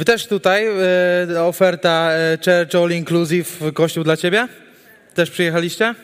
[0.00, 0.66] Wy też tutaj
[1.36, 4.48] e, oferta e, Church All Inclusive Kościół dla Ciebie?
[5.14, 5.94] Też przyjechaliście?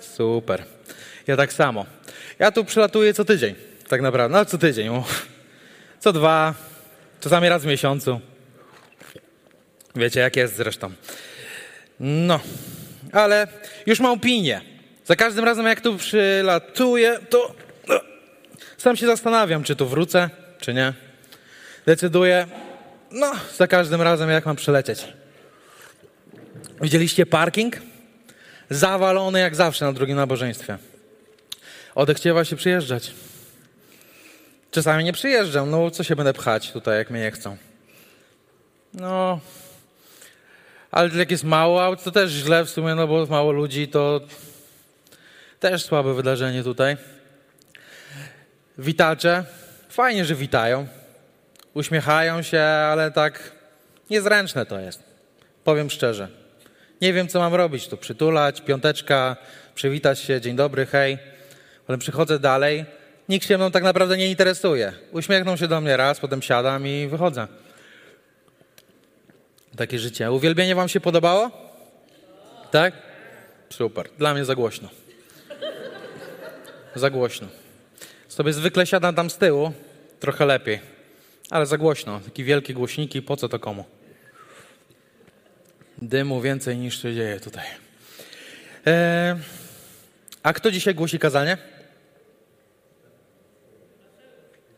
[0.00, 0.64] Super.
[1.26, 1.86] Ja tak samo.
[2.38, 3.54] Ja tu przylatuję co tydzień,
[3.88, 4.38] tak naprawdę.
[4.38, 4.90] No co tydzień.
[6.00, 6.54] Co dwa,
[7.20, 8.20] czasami raz w miesiącu.
[9.96, 10.92] Wiecie jak jest zresztą.
[12.00, 12.40] No,
[13.12, 13.46] ale
[13.86, 14.60] już mam opinię.
[15.04, 17.54] Za każdym razem jak tu przylatuję, to
[17.88, 18.00] no,
[18.78, 20.92] sam się zastanawiam, czy tu wrócę, czy nie.
[21.86, 22.46] Decyduję,
[23.12, 25.04] no, za każdym razem jak mam przylecieć.
[26.80, 27.76] Widzieliście parking?
[28.70, 30.78] Zawalony jak zawsze na drugim nabożeństwie.
[31.94, 33.12] Odechciewa się przyjeżdżać.
[34.70, 37.56] Czasami nie przyjeżdżam, no co się będę pchać tutaj, jak mnie nie chcą.
[38.94, 39.40] No,
[40.90, 44.20] ale jak jest mało aut, to też źle w sumie, no bo mało ludzi, to
[45.60, 46.96] też słabe wydarzenie tutaj.
[48.78, 49.44] Witacze,
[49.88, 50.86] fajnie, że witają.
[51.74, 53.52] Uśmiechają się, ale tak
[54.10, 55.02] niezręczne to jest.
[55.64, 56.28] Powiem szczerze.
[57.00, 57.96] Nie wiem, co mam robić tu.
[57.96, 59.36] Przytulać, piąteczka,
[59.74, 61.18] przywitać się, dzień dobry, hej.
[61.88, 62.84] Ale przychodzę dalej,
[63.28, 64.92] nikt się mną tak naprawdę nie interesuje.
[65.12, 67.46] Uśmiechną się do mnie raz, potem siadam i wychodzę.
[69.76, 70.32] Takie życie.
[70.32, 71.50] Uwielbienie wam się podobało?
[72.70, 72.94] Tak?
[73.70, 74.08] Super.
[74.18, 74.88] Dla mnie za głośno.
[76.94, 77.48] Za głośno.
[78.28, 79.72] Sobie zwykle siadam tam z tyłu,
[80.20, 80.91] trochę lepiej.
[81.50, 82.20] Ale za głośno.
[82.20, 83.84] Takie wielkie głośniki, po co to komu?
[86.02, 87.66] Dymu więcej niż się dzieje tutaj.
[88.86, 89.36] Eee,
[90.42, 91.58] a kto dzisiaj głosi kazanie?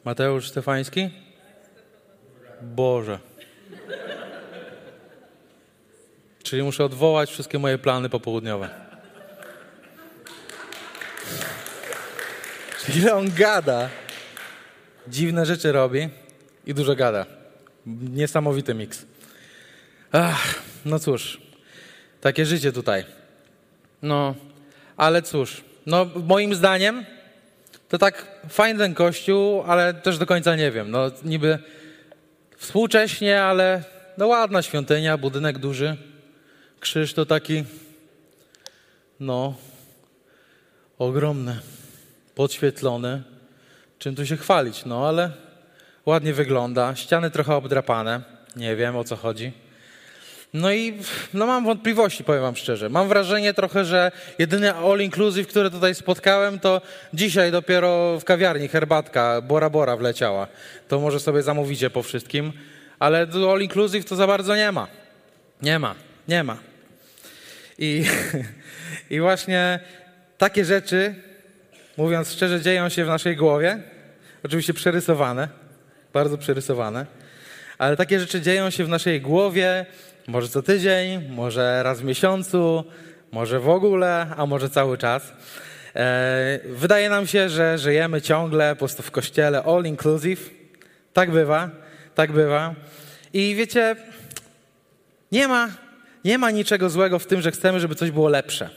[0.04, 1.10] Mateusz Stefański?
[2.62, 3.18] Boże.
[6.42, 8.68] Czyli muszę odwołać wszystkie moje plany popołudniowe.
[12.96, 13.88] Ile on gada.
[15.08, 16.08] Dziwne rzeczy robi
[16.66, 17.26] i dużo gada.
[17.86, 19.06] Niesamowity miks.
[20.12, 21.40] Ach, no cóż,
[22.20, 23.04] takie życie tutaj.
[24.02, 24.34] No,
[24.96, 27.04] ale cóż, no moim zdaniem
[27.88, 30.90] to tak fajny ten kościół, ale też do końca nie wiem.
[30.90, 31.58] No niby
[32.56, 33.84] współcześnie, ale
[34.18, 35.96] no ładna świątynia, budynek duży.
[36.80, 37.64] Krzyż to taki,
[39.20, 39.54] no,
[40.98, 41.58] ogromny,
[42.34, 43.22] podświetlony.
[43.98, 44.84] Czym tu się chwalić?
[44.84, 45.30] No, ale
[46.06, 46.94] ładnie wygląda.
[46.96, 48.20] Ściany trochę obdrapane.
[48.56, 49.52] Nie wiem o co chodzi.
[50.54, 50.98] No i
[51.34, 52.88] no mam wątpliwości, powiem wam szczerze.
[52.88, 56.80] Mam wrażenie trochę, że jedyny all inclusive, które tutaj spotkałem, to
[57.14, 60.46] dzisiaj dopiero w kawiarni herbatka Bora Bora wleciała.
[60.88, 62.52] To może sobie zamówicie po wszystkim,
[62.98, 64.88] ale all inclusive to za bardzo nie ma.
[65.62, 65.94] Nie ma,
[66.28, 66.56] nie ma.
[67.78, 68.04] I,
[69.10, 69.80] I właśnie
[70.38, 71.14] takie rzeczy,
[71.96, 73.82] mówiąc szczerze, dzieją się w naszej głowie.
[74.44, 75.48] Oczywiście przerysowane,
[76.14, 77.06] bardzo przerysowane,
[77.78, 79.86] ale takie rzeczy dzieją się w naszej głowie,
[80.26, 82.84] może co tydzień, może raz w miesiącu,
[83.32, 85.32] może w ogóle, a może cały czas.
[85.96, 90.50] E, wydaje nam się, że żyjemy ciągle po prostu w kościele all inclusive.
[91.12, 91.70] Tak bywa,
[92.14, 92.74] tak bywa.
[93.32, 93.96] I wiecie,
[95.32, 95.68] nie ma
[96.24, 98.70] nie ma niczego złego w tym, że chcemy, żeby coś było lepsze.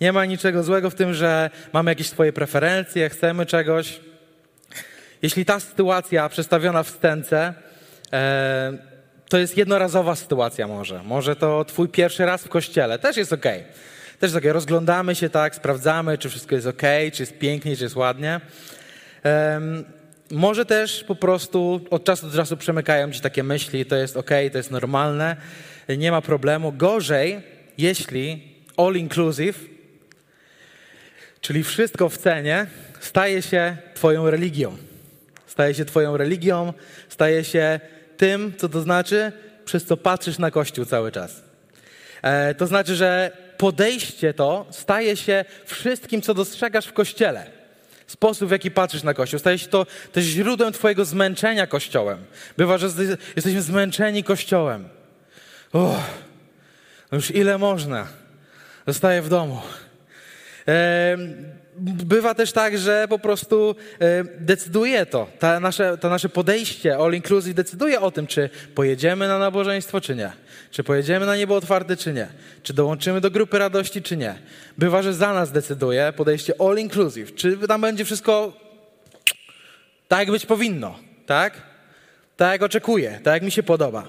[0.00, 4.00] Nie ma niczego złego w tym, że mamy jakieś swoje preferencje, chcemy czegoś.
[5.24, 7.54] Jeśli ta sytuacja przedstawiona w stence,
[8.12, 8.72] e,
[9.28, 11.02] to jest jednorazowa sytuacja może.
[11.02, 12.98] Może to twój pierwszy raz w kościele.
[12.98, 13.44] Też jest ok.
[14.18, 14.52] Też jest ok.
[14.52, 18.40] Rozglądamy się tak, sprawdzamy, czy wszystko jest ok, czy jest pięknie, czy jest ładnie.
[19.24, 19.60] E,
[20.30, 24.30] może też po prostu od czasu do czasu przemykają ci takie myśli, to jest ok,
[24.52, 25.36] to jest normalne
[25.88, 26.72] nie ma problemu.
[26.72, 27.42] Gorzej,
[27.78, 29.60] jeśli all inclusive,
[31.40, 32.66] czyli wszystko w cenie,
[33.00, 34.76] staje się Twoją religią.
[35.54, 36.72] Staje się Twoją religią,
[37.08, 37.80] staje się
[38.16, 39.32] tym, co to znaczy,
[39.64, 41.42] przez co patrzysz na Kościół cały czas.
[42.22, 47.46] E, to znaczy, że podejście to staje się wszystkim, co dostrzegasz w Kościele.
[48.06, 49.38] Sposób, w jaki patrzysz na Kościół.
[49.38, 52.18] Staje się to też źródłem Twojego zmęczenia Kościołem.
[52.56, 52.88] Bywa, że
[53.36, 54.88] jesteśmy zmęczeni Kościołem.
[55.74, 55.96] No
[57.12, 58.06] już ile można?
[58.86, 59.62] Zostaję w domu.
[61.78, 63.74] Bywa też tak, że po prostu
[64.40, 69.38] decyduje to, ta nasze, to nasze podejście all inclusive decyduje o tym, czy pojedziemy na
[69.38, 70.32] nabożeństwo, czy nie.
[70.70, 72.28] Czy pojedziemy na niebo otwarte, czy nie.
[72.62, 74.34] Czy dołączymy do grupy radości, czy nie.
[74.78, 77.34] Bywa, że za nas decyduje podejście all inclusive.
[77.34, 78.52] Czy tam będzie wszystko
[80.08, 81.54] tak, jak być powinno, tak?
[82.36, 84.08] Tak, jak oczekuję, tak, jak mi się podoba.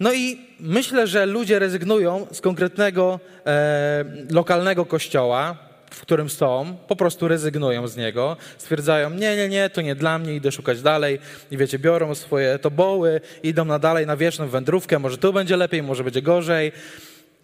[0.00, 6.96] No i myślę, że ludzie rezygnują z konkretnego e, lokalnego kościoła, w którym są, po
[6.96, 11.18] prostu rezygnują z niego, stwierdzają, nie, nie, nie, to nie dla mnie, idę szukać dalej
[11.50, 15.82] i wiecie, biorą swoje toboły, idą na dalej na wieczną wędrówkę, może tu będzie lepiej,
[15.82, 16.72] może będzie gorzej.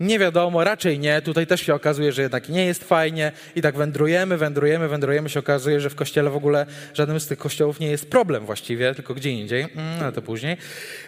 [0.01, 1.23] Nie wiadomo, raczej nie.
[1.23, 5.29] Tutaj też się okazuje, że jednak nie jest fajnie i tak wędrujemy, wędrujemy, wędrujemy.
[5.29, 8.95] się okazuje, że w kościele w ogóle żadnym z tych kościołów nie jest problem właściwie,
[8.95, 10.57] tylko gdzie indziej, mm, ale to później.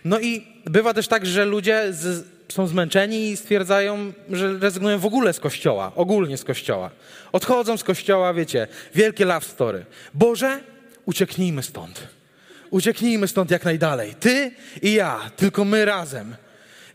[0.04, 5.06] No i bywa też tak, że ludzie z, są zmęczeni i stwierdzają, że rezygnują w
[5.06, 6.90] ogóle z kościoła, ogólnie z kościoła.
[7.32, 9.84] Odchodzą z kościoła, wiecie, wielkie love story.
[10.14, 10.60] Boże,
[11.06, 12.06] ucieknijmy stąd.
[12.70, 14.14] Ucieknijmy stąd jak najdalej.
[14.14, 14.50] Ty
[14.82, 16.36] i ja, tylko my razem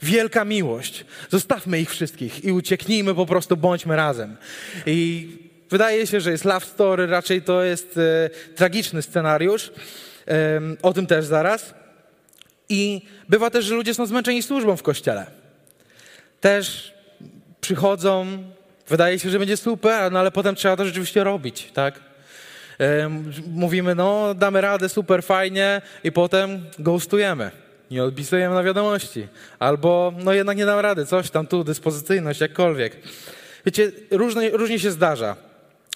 [0.01, 1.05] wielka miłość.
[1.29, 4.37] Zostawmy ich wszystkich i ucieknijmy po prostu, bądźmy razem.
[4.85, 5.27] I
[5.69, 9.71] wydaje się, że jest love story, raczej to jest e, tragiczny scenariusz.
[10.27, 11.73] E, o tym też zaraz.
[12.69, 15.40] I bywa też, że ludzie są zmęczeni służbą w kościele.
[16.41, 16.93] Też
[17.61, 18.43] przychodzą,
[18.87, 21.99] wydaje się, że będzie super, no ale potem trzeba to rzeczywiście robić, tak?
[23.47, 27.51] Mówimy, no damy radę, super, fajnie i potem ghostujemy
[27.91, 29.27] nie odpisujemy na wiadomości,
[29.59, 32.97] albo no jednak nie dam rady, coś tam tu, dyspozycyjność, jakkolwiek.
[33.65, 35.35] Wiecie, różnie, różnie się zdarza.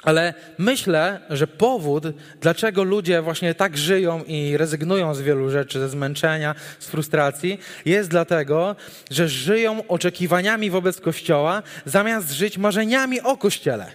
[0.05, 2.03] Ale myślę, że powód,
[2.41, 8.09] dlaczego ludzie właśnie tak żyją i rezygnują z wielu rzeczy, ze zmęczenia, z frustracji, jest
[8.09, 8.75] dlatego,
[9.11, 13.91] że żyją oczekiwaniami wobec Kościoła, zamiast żyć marzeniami o Kościele.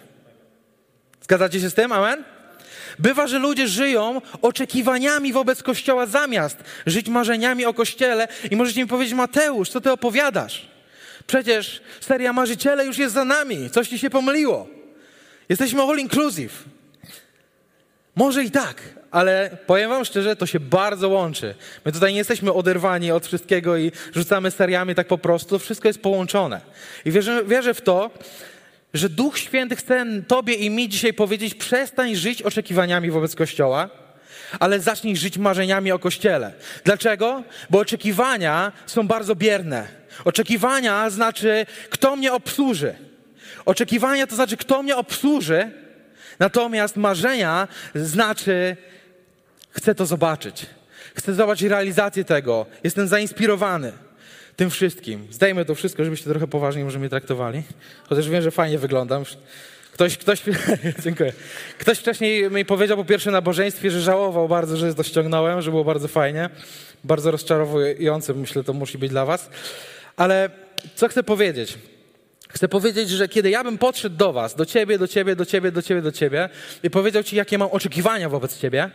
[1.22, 1.92] Zgadzacie się z tym?
[1.92, 2.24] Amen?
[2.98, 6.56] Bywa, że ludzie żyją oczekiwaniami wobec Kościoła zamiast
[6.86, 10.68] żyć marzeniami o Kościele i możecie mi powiedzieć, Mateusz, co ty opowiadasz?
[11.26, 13.70] Przecież seria Marzyciele już jest za nami.
[13.70, 14.79] Coś ci się pomyliło.
[15.50, 16.64] Jesteśmy all inclusive.
[18.16, 21.54] Może i tak, ale powiem wam szczerze, to się bardzo łączy.
[21.84, 25.58] My tutaj nie jesteśmy oderwani od wszystkiego i rzucamy seriami tak po prostu.
[25.58, 26.60] Wszystko jest połączone.
[27.04, 28.10] I wierzę, wierzę w to,
[28.94, 33.90] że Duch Święty chce Tobie i mi dzisiaj powiedzieć: przestań żyć oczekiwaniami wobec Kościoła,
[34.60, 36.52] ale zacznij żyć marzeniami o Kościele.
[36.84, 37.42] Dlaczego?
[37.70, 39.88] Bo oczekiwania są bardzo bierne.
[40.24, 43.09] Oczekiwania znaczy, kto mnie obsłuży.
[43.64, 45.70] Oczekiwania to znaczy, kto mnie obsłuży,
[46.38, 48.76] natomiast marzenia znaczy,
[49.70, 50.66] chcę to zobaczyć.
[51.14, 52.66] Chcę zobaczyć realizację tego.
[52.84, 53.92] Jestem zainspirowany
[54.56, 55.26] tym wszystkim.
[55.30, 57.62] Zdejmę to wszystko, żebyście trochę poważniej może mnie traktowali.
[58.08, 59.24] Chociaż wiem, że fajnie wyglądam.
[59.92, 60.42] Ktoś, ktoś,
[61.04, 61.32] dziękuję.
[61.78, 65.84] Ktoś wcześniej mi powiedział po pierwszym nabożeństwie, że żałował bardzo, że to ściągnąłem, że było
[65.84, 66.50] bardzo fajnie.
[67.04, 69.50] Bardzo rozczarowujące, myślę, to musi być dla was.
[70.16, 70.50] Ale
[70.94, 71.78] co chcę powiedzieć?
[72.52, 75.72] Chcę powiedzieć, że kiedy ja bym podszedł do was, do ciebie, do ciebie, do ciebie,
[75.72, 76.48] do ciebie, do ciebie
[76.82, 78.90] i powiedział ci, jakie mam oczekiwania wobec ciebie,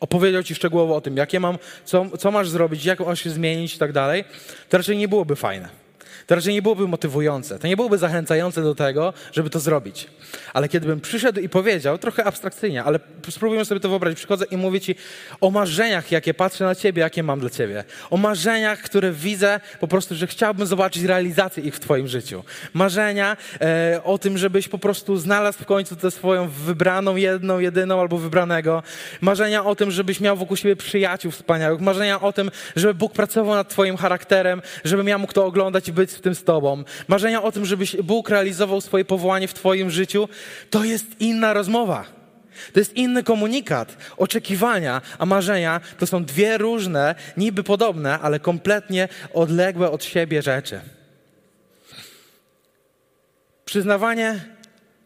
[0.00, 3.74] opowiedział ci szczegółowo o tym, jakie mam, co, co masz zrobić, jak masz się zmienić
[3.74, 4.24] i tak dalej,
[4.68, 5.79] to raczej nie byłoby fajne.
[6.30, 10.06] To raczej nie byłoby motywujące, to nie byłoby zachęcające do tego, żeby to zrobić.
[10.54, 13.00] Ale kiedybym przyszedł i powiedział, trochę abstrakcyjnie, ale
[13.30, 14.94] spróbujmy sobie to wyobrazić, przychodzę i mówię ci
[15.40, 17.84] o marzeniach, jakie patrzę na ciebie, jakie mam dla ciebie.
[18.10, 22.44] O marzeniach, które widzę po prostu, że chciałbym zobaczyć realizację ich w twoim życiu.
[22.74, 28.00] Marzenia e, o tym, żebyś po prostu znalazł w końcu tę swoją wybraną, jedną, jedyną
[28.00, 28.82] albo wybranego.
[29.20, 31.80] Marzenia o tym, żebyś miał wokół siebie przyjaciół wspaniałych.
[31.80, 35.92] Marzenia o tym, żeby Bóg pracował nad twoim charakterem, żebym ja mógł to oglądać i
[35.92, 40.28] być tym z Tobą, marzenia o tym, żebyś Bóg realizował swoje powołanie w Twoim życiu,
[40.70, 42.20] to jest inna rozmowa.
[42.72, 43.96] To jest inny komunikat.
[44.16, 50.80] Oczekiwania, a marzenia to są dwie różne, niby podobne, ale kompletnie odległe od siebie rzeczy.
[53.64, 54.40] Przyznawanie,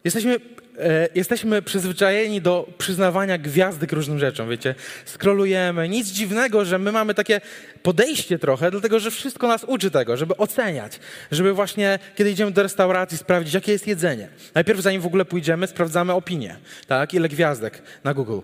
[0.03, 0.39] jesteśmy
[0.79, 4.75] e, jesteśmy przyzwyczajeni do przyznawania gwiazdek różnym rzeczom, wiecie.
[5.05, 5.89] Skrolujemy.
[5.89, 7.41] Nic dziwnego, że my mamy takie
[7.83, 10.99] podejście trochę, dlatego że wszystko nas uczy tego, żeby oceniać,
[11.31, 14.27] żeby właśnie, kiedy idziemy do restauracji, sprawdzić, jakie jest jedzenie.
[14.55, 16.55] Najpierw, zanim w ogóle pójdziemy, sprawdzamy opinię,
[16.87, 17.13] tak?
[17.13, 18.39] Ile gwiazdek na Google.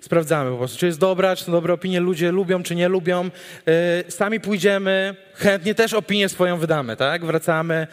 [0.00, 3.24] Sprawdzamy po prostu, czy jest dobra, czy to dobre opinie ludzie lubią, czy nie lubią.
[3.24, 3.72] Yy,
[4.08, 7.24] sami pójdziemy, chętnie też opinię swoją wydamy, tak?
[7.24, 7.86] Wracamy,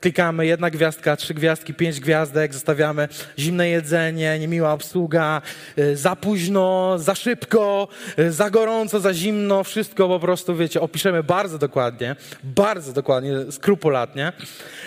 [0.00, 5.42] klikamy jedna gwiazdka, trzy gwiazdki, pięć gwiazdek, zostawiamy zimne jedzenie, niemiła obsługa,
[5.78, 7.88] y, za późno, za szybko,
[8.18, 14.32] y, za gorąco, za zimno, wszystko po prostu, wiecie, opiszemy bardzo dokładnie, bardzo dokładnie, skrupulatnie.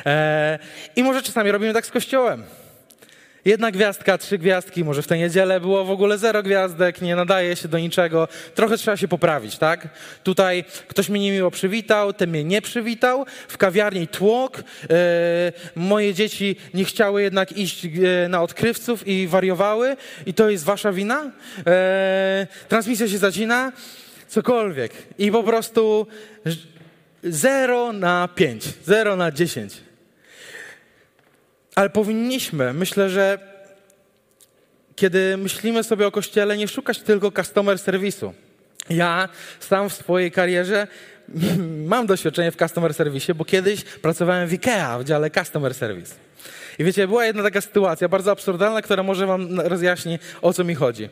[0.06, 0.60] E,
[0.96, 2.44] I może czasami robimy tak z Kościołem.
[3.46, 7.56] Jedna gwiazdka, trzy gwiazdki, może w tę niedzielę było w ogóle zero gwiazdek, nie nadaje
[7.56, 8.28] się do niczego.
[8.56, 9.88] Trochę trzeba się poprawić, tak?
[10.24, 13.26] Tutaj ktoś mnie niemiło przywitał, ten mnie nie przywitał.
[13.48, 14.60] W kawiarni tłok.
[14.60, 14.64] E,
[15.76, 17.90] moje dzieci nie chciały jednak iść e,
[18.30, 19.98] na odkrywców i wariowały.
[20.26, 21.32] I to jest wasza wina?
[21.68, 23.72] E, transmisja się zacina?
[24.28, 24.92] Cokolwiek.
[25.18, 26.08] I po prostu
[27.24, 29.91] 0 na 5, 0 na 10.
[31.76, 33.40] Ale powinniśmy, myślę, że
[34.96, 38.34] kiedy myślimy sobie o kościele, nie szukać tylko customer serwisu.
[38.90, 40.88] Ja sam w swojej karierze
[41.94, 46.16] mam doświadczenie w customer service, bo kiedyś pracowałem w IKEA w dziale customer service.
[46.80, 50.76] I wiecie, była jedna taka sytuacja bardzo absurdalna, która może wam rozjaśni, o co mi
[50.76, 51.10] chodzi.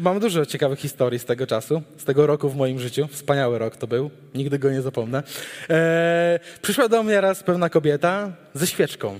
[0.00, 3.08] Mam dużo ciekawych historii z tego czasu, z tego roku w moim życiu.
[3.12, 5.22] Wspaniały rok to był, nigdy go nie zapomnę.
[5.68, 9.18] Eee, przyszła do mnie raz pewna kobieta ze świeczką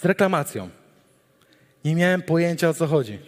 [0.00, 0.68] z reklamacją.
[1.84, 3.18] Nie miałem pojęcia o co chodzi.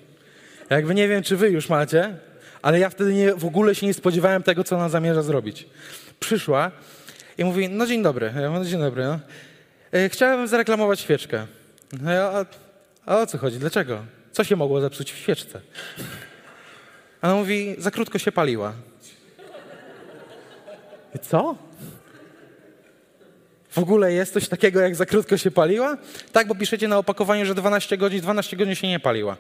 [0.71, 2.17] Jakby nie wiem, czy wy już macie,
[2.63, 5.67] ale ja wtedy nie, w ogóle się nie spodziewałem tego, co ona zamierza zrobić.
[6.21, 6.71] Przyszła
[7.39, 8.33] i mówi, no dzień dobry.
[8.41, 9.05] Ja mówię, dzień dobry.
[9.05, 9.21] No.
[9.93, 11.47] E, chciałem zareklamować świeczkę.
[12.01, 12.45] No a,
[13.07, 13.59] a o co chodzi?
[13.59, 14.05] Dlaczego?
[14.33, 15.61] Co się mogło zepsuć w świeczce?
[17.23, 18.73] Ona mówi, za krótko się paliła.
[21.23, 21.57] Co?
[23.71, 25.97] W ogóle jest coś takiego, jak za krótko się paliła?
[26.33, 29.37] Tak, bo piszecie na opakowaniu, że 12 godzin, 12 godzin się nie paliła.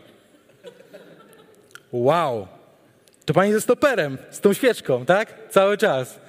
[1.92, 2.48] Wow.
[3.24, 5.34] To pani ze stoperem, z tą świeczką, tak?
[5.50, 6.20] Cały czas.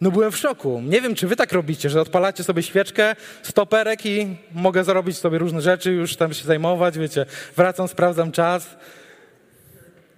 [0.00, 0.82] No byłem w szoku.
[0.84, 5.38] Nie wiem, czy wy tak robicie, że odpalacie sobie świeczkę, stoperek i mogę zarobić sobie
[5.38, 7.26] różne rzeczy, już tam się zajmować, wiecie.
[7.56, 8.76] Wracam, sprawdzam czas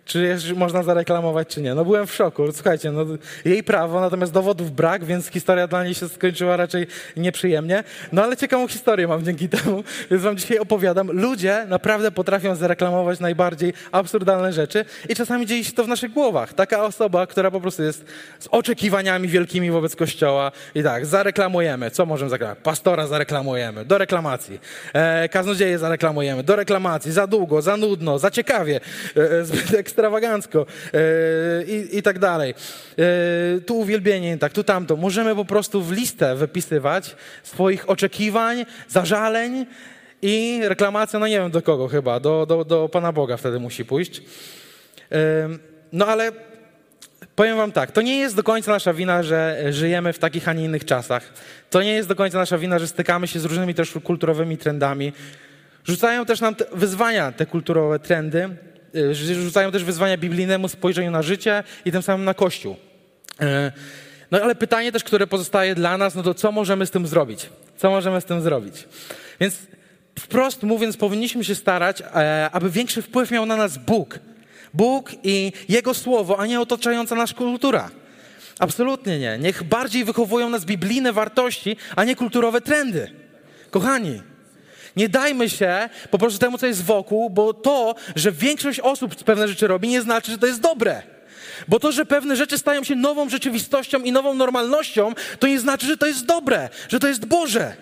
[0.09, 1.75] czy można zareklamować, czy nie.
[1.75, 2.53] No byłem w szoku.
[2.53, 3.05] Słuchajcie, no,
[3.45, 6.87] jej prawo, natomiast dowodów brak, więc historia dla niej się skończyła raczej
[7.17, 7.85] nieprzyjemnie.
[8.13, 11.11] No ale ciekawą historię mam dzięki temu, więc wam dzisiaj opowiadam.
[11.13, 16.53] Ludzie naprawdę potrafią zareklamować najbardziej absurdalne rzeczy i czasami dzieje się to w naszych głowach.
[16.53, 18.05] Taka osoba, która po prostu jest
[18.39, 21.91] z oczekiwaniami wielkimi wobec Kościoła i tak, zareklamujemy.
[21.91, 22.65] Co możemy zareklamować?
[22.65, 24.61] Pastora zareklamujemy, do reklamacji.
[24.93, 27.13] E, kaznodzieje zareklamujemy, do reklamacji.
[27.13, 28.81] Za długo, za nudno, za ciekawie,
[29.17, 32.55] e, e zbyt ekstrawagancko e, i, i tak dalej.
[32.99, 34.97] E, tu uwielbienie, tak, tu tamto.
[34.97, 39.67] Możemy po prostu w listę wypisywać swoich oczekiwań, zażaleń
[40.23, 43.85] i reklamacja, no nie wiem do kogo chyba, do, do, do Pana Boga wtedy musi
[43.85, 44.23] pójść.
[45.13, 45.49] E,
[45.93, 46.33] no ale
[47.37, 50.53] powiem wam tak, to nie jest do końca nasza wina, że żyjemy w takich, a
[50.53, 51.33] nie innych czasach.
[51.71, 55.13] To nie jest do końca nasza wina, że stykamy się z różnymi też kulturowymi trendami.
[55.85, 58.49] Rzucają też nam te wyzwania, te kulturowe trendy,
[59.13, 62.77] rzucają też wyzwania biblijnemu spojrzeniu na życie i tym samym na Kościół.
[63.43, 63.47] Y,
[64.31, 67.51] no ale pytanie też, które pozostaje dla nas, no to co możemy z tym zrobić?
[67.77, 68.89] Co możemy z tym zrobić?
[69.41, 69.59] Więc
[70.19, 74.19] wprost mówiąc, powinniśmy się starać, e, aby większy wpływ miał na nas Bóg.
[74.75, 77.91] Bóg i Jego Słowo, a nie otaczająca nas kultura.
[78.59, 79.39] Absolutnie nie.
[79.39, 83.11] Niech bardziej wychowują nas biblijne wartości, a nie kulturowe trendy.
[83.71, 84.23] Kochani,
[84.99, 89.49] nie dajmy się po prostu temu, co jest wokół, bo to, że większość osób pewne
[89.49, 91.03] rzeczy robi, nie znaczy, że to jest dobre.
[91.69, 95.87] Bo to, że pewne rzeczy stają się nową rzeczywistością i nową normalnością, to nie znaczy,
[95.87, 97.77] że to jest dobre, że to jest Boże.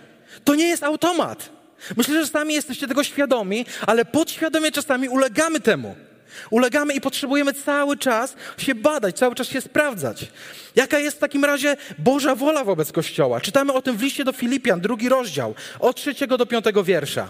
[0.44, 1.49] To nie jest automat.
[1.96, 5.96] Myślę, że sami jesteście tego świadomi, ale podświadomie czasami ulegamy temu.
[6.50, 10.26] Ulegamy i potrzebujemy cały czas się badać, cały czas się sprawdzać.
[10.76, 13.40] Jaka jest w takim razie Boża wola wobec Kościoła?
[13.40, 17.28] Czytamy o tym w liście do Filipian, drugi rozdział, od trzeciego do piątego wiersza.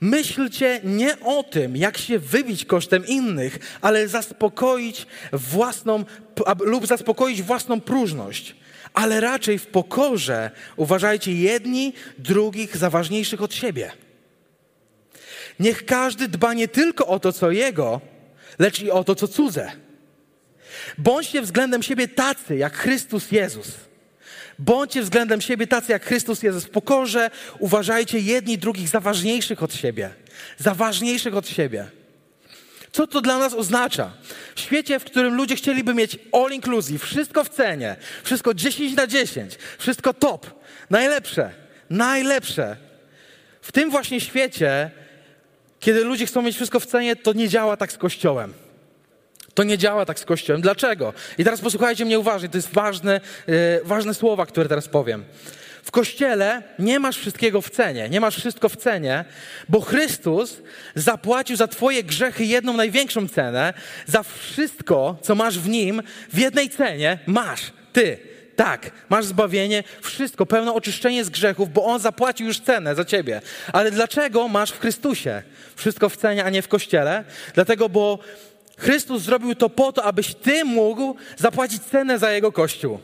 [0.00, 6.04] Myślcie nie o tym, jak się wybić kosztem innych, ale zaspokoić własną
[6.60, 8.56] lub zaspokoić własną próżność.
[8.94, 13.92] Ale raczej w pokorze uważajcie jedni drugich za ważniejszych od siebie.
[15.60, 18.00] Niech każdy dba nie tylko o to, co jego,
[18.58, 19.72] lecz i o to, co cudze.
[20.98, 23.68] Bądźcie względem siebie tacy, jak Chrystus Jezus.
[24.58, 26.64] Bądźcie względem siebie tacy, jak Chrystus Jezus.
[26.64, 30.10] W pokorze uważajcie jedni drugich za ważniejszych od siebie.
[30.58, 31.86] Za ważniejszych od siebie.
[32.92, 34.12] Co to dla nas oznacza?
[34.54, 39.06] W świecie, w którym ludzie chcieliby mieć all inclusive, wszystko w cenie, wszystko 10 na
[39.06, 40.46] 10, wszystko top,
[40.90, 41.52] najlepsze,
[41.90, 42.76] najlepsze.
[43.62, 44.90] W tym właśnie świecie
[45.80, 48.52] kiedy ludzie chcą mieć wszystko w cenie, to nie działa tak z Kościołem.
[49.54, 50.62] To nie działa tak z Kościołem.
[50.62, 51.12] Dlaczego?
[51.38, 55.24] I teraz posłuchajcie mnie uważnie, to jest ważne, yy, ważne słowa, które teraz powiem.
[55.82, 59.24] W Kościele nie masz wszystkiego w cenie, nie masz wszystko w cenie,
[59.68, 60.62] bo Chrystus
[60.94, 63.74] zapłacił za Twoje grzechy jedną największą cenę,
[64.06, 68.18] za wszystko, co masz w Nim, w jednej cenie masz Ty
[68.60, 73.40] Tak, masz zbawienie, wszystko, pełne oczyszczenie z grzechów, bo On zapłacił już cenę za ciebie.
[73.72, 75.42] Ale dlaczego masz w Chrystusie
[75.76, 77.24] wszystko w cenie, a nie w Kościele?
[77.54, 78.18] Dlatego, bo
[78.78, 82.98] Chrystus zrobił to po to, abyś ty mógł zapłacić cenę za Jego Kościół.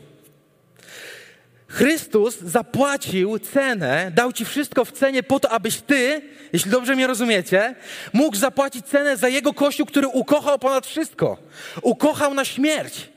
[1.67, 6.21] Chrystus zapłacił cenę, dał ci wszystko w cenie po to, abyś ty,
[6.53, 7.75] jeśli dobrze mnie rozumiecie,
[8.13, 11.37] mógł zapłacić cenę za Jego Kościół, który ukochał ponad wszystko.
[11.81, 13.16] Ukochał na śmierć.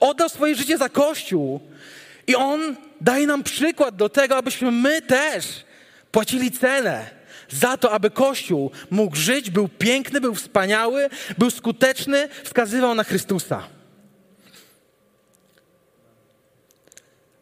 [0.00, 1.60] Oddał swoje życie za Kościół.
[2.26, 5.46] I On daje nam przykład do tego, abyśmy my też
[6.12, 7.10] płacili cenę
[7.48, 13.62] za to, aby Kościół mógł żyć, był piękny, był wspaniały, był skuteczny, wskazywał na Chrystusa.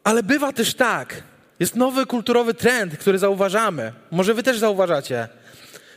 [0.05, 1.23] Ale bywa też tak,
[1.61, 5.29] jest nowy kulturowy trend, który zauważamy, może wy też zauważacie,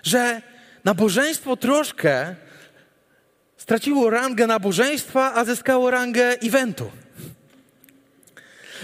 [0.04, 0.42] że
[0.84, 2.36] nabożeństwo troszkę
[3.68, 6.92] straciło rangę nabożeństwa, a zyskało rangę eventu.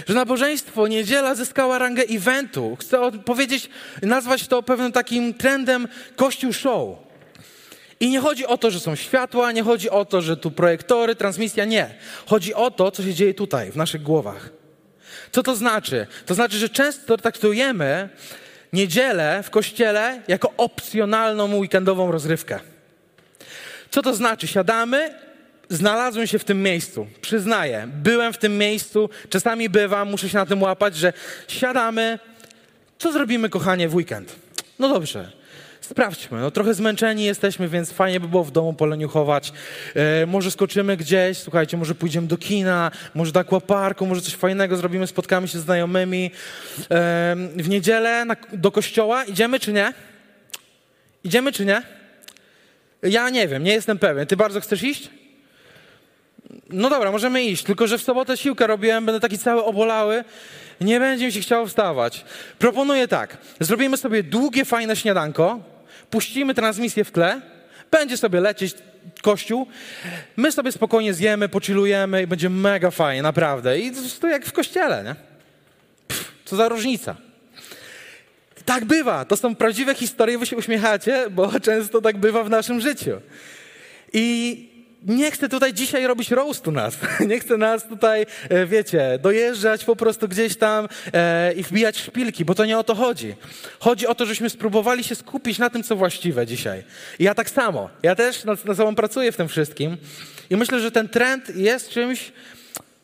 [0.07, 2.77] Że nabożeństwo, niedziela zyskała rangę eventu.
[2.79, 3.69] Chcę powiedzieć,
[4.01, 6.97] nazwać to pewnym takim trendem kościół show.
[7.99, 11.15] I nie chodzi o to, że są światła, nie chodzi o to, że tu projektory,
[11.15, 11.95] transmisja, nie.
[12.25, 14.49] Chodzi o to, co się dzieje tutaj, w naszych głowach.
[15.31, 16.07] Co to znaczy?
[16.25, 18.09] To znaczy, że często traktujemy
[18.73, 22.72] niedzielę w kościele jako opcjonalną weekendową rozrywkę.
[23.93, 24.47] Co to znaczy?
[24.47, 25.13] Siadamy,
[25.69, 27.07] znalazłem się w tym miejscu.
[27.21, 31.13] Przyznaję, byłem w tym miejscu, czasami bywam, muszę się na tym łapać, że
[31.47, 32.19] siadamy.
[32.97, 34.35] Co zrobimy, kochanie, w weekend?
[34.79, 35.31] No dobrze
[35.81, 36.39] sprawdźmy.
[36.39, 39.53] No, trochę zmęczeni jesteśmy, więc fajnie by było w domu poleniuchować.
[39.95, 44.77] E, może skoczymy gdzieś, słuchajcie, może pójdziemy do kina, może do aquaparku, może coś fajnego
[44.77, 46.31] zrobimy, spotkamy się z znajomymi.
[46.91, 49.93] E, w niedzielę na, do kościoła idziemy czy nie?
[51.23, 52.02] Idziemy czy nie?
[53.03, 54.27] Ja nie wiem, nie jestem pewien.
[54.27, 55.09] Ty bardzo chcesz iść?
[56.69, 60.23] No dobra, możemy iść, tylko że w sobotę siłkę robiłem, będę taki cały obolały,
[60.81, 62.25] nie będzie mi się chciało wstawać.
[62.59, 65.59] Proponuję tak, zrobimy sobie długie, fajne śniadanko,
[66.09, 67.41] puścimy transmisję w tle,
[67.91, 68.75] będzie sobie lecieć
[69.21, 69.67] kościół,
[70.37, 73.79] my sobie spokojnie zjemy, poczylujemy i będzie mega fajnie, naprawdę.
[73.79, 73.91] I
[74.21, 75.15] to jak w kościele, nie?
[76.07, 77.15] Pff, co za różnica.
[78.65, 82.81] Tak bywa, to są prawdziwe historie, wy się uśmiechacie, bo często tak bywa w naszym
[82.81, 83.21] życiu.
[84.13, 84.73] I
[85.07, 86.97] nie chcę tutaj dzisiaj robić roastu nas.
[87.29, 92.45] Nie chcę nas tutaj, e, wiecie, dojeżdżać po prostu gdzieś tam e, i wbijać szpilki,
[92.45, 93.35] bo to nie o to chodzi.
[93.79, 96.83] Chodzi o to, żebyśmy spróbowali się skupić na tym, co właściwe dzisiaj.
[97.19, 97.89] I ja tak samo.
[98.03, 99.97] Ja też nad, nad sobą pracuję w tym wszystkim.
[100.49, 102.31] I myślę, że ten trend jest czymś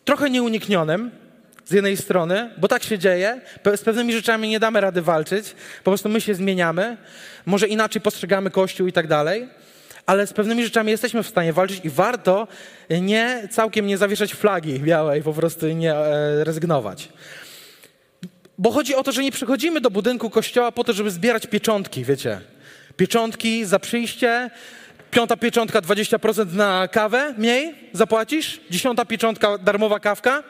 [0.06, 1.12] trochę nieuniknionym,
[1.70, 3.42] z jednej strony, bo tak się dzieje,
[3.76, 6.98] z pewnymi rzeczami nie damy rady walczyć, po prostu my się zmieniamy,
[7.46, 9.48] może inaczej postrzegamy Kościół i tak dalej
[10.10, 12.48] ale z pewnymi rzeczami jesteśmy w stanie walczyć i warto
[13.02, 17.10] nie całkiem nie zawieszać flagi białej, po prostu nie e, rezygnować.
[18.58, 22.06] Bo chodzi o to, że nie przychodzimy do budynku kościoła po to, żeby zbierać pieczątki,
[22.06, 22.42] wiecie.
[22.98, 24.50] Pieczątki za przyjście,
[25.12, 30.44] piąta pieczątka 20% na kawę mniej zapłacisz, dziesiąta pieczątka darmowa kawka,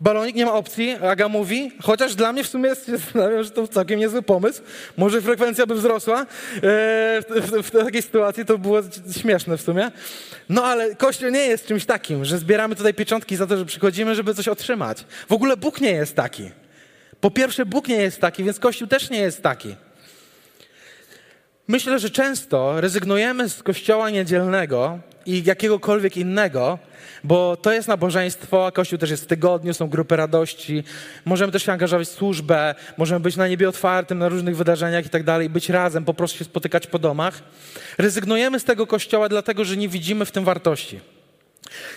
[0.00, 3.68] Balonik nie ma opcji, Aga mówi, chociaż dla mnie w sumie jest, zastanawiam, że to
[3.68, 4.62] całkiem niezły pomysł.
[4.96, 6.20] Może frekwencja by wzrosła.
[6.20, 6.26] E,
[7.22, 8.80] w, w, takiej sytuacji to było
[9.20, 9.90] śmieszne w sumie.
[10.48, 14.14] No ale Kościół nie jest czymś takim, że zbieramy tutaj pieczątki za to, że przychodzimy,
[14.14, 15.04] żeby coś otrzymać.
[15.28, 16.50] W ogóle Bóg nie jest taki.
[17.20, 19.76] Po pierwsze, Bóg nie jest taki, więc Kościół też nie jest taki.
[21.68, 26.78] Myślę, że często rezygnujemy z kościoła niedzielnego i jakiegokolwiek innego,
[27.24, 30.84] bo to jest nabożeństwo, a Kościół też jest w tygodniu, są grupy radości.
[31.24, 35.08] Możemy też się angażować w służbę, możemy być na niebie otwartym, na różnych wydarzeniach i
[35.08, 37.42] tak dalej, być razem, po prostu się spotykać po domach.
[37.98, 41.00] Rezygnujemy z tego Kościoła dlatego, że nie widzimy w tym wartości.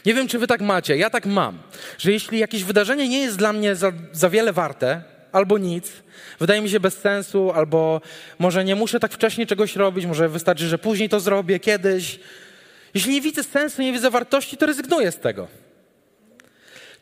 [0.05, 1.59] Nie wiem, czy wy tak macie, ja tak mam,
[1.97, 5.91] że jeśli jakieś wydarzenie nie jest dla mnie za, za wiele warte, albo nic,
[6.39, 8.01] wydaje mi się bez sensu, albo
[8.39, 12.19] może nie muszę tak wcześnie czegoś robić, może wystarczy, że później to zrobię, kiedyś,
[12.93, 15.47] jeśli nie widzę sensu, nie widzę wartości, to rezygnuję z tego.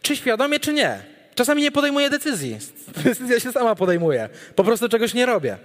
[0.02, 1.00] Czy świadomie, czy nie.
[1.36, 2.58] Czasami nie podejmuję decyzji.
[3.04, 4.30] Decyzja się sama podejmuje.
[4.56, 5.58] Po prostu czegoś nie robię.